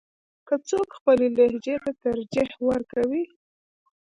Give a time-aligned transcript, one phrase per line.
[0.47, 3.23] که څوک خپلې لهجې ته ترجیح ورکوي.